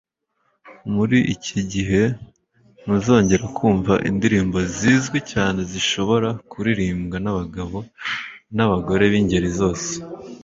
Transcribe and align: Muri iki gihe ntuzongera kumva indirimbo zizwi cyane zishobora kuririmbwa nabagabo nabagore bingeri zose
Muri 0.93 1.17
iki 1.33 1.59
gihe 1.73 2.01
ntuzongera 2.83 3.45
kumva 3.57 3.93
indirimbo 4.09 4.57
zizwi 4.77 5.19
cyane 5.31 5.59
zishobora 5.71 6.29
kuririmbwa 6.51 7.17
nabagabo 7.23 7.77
nabagore 8.55 9.03
bingeri 9.13 9.49
zose 9.59 9.89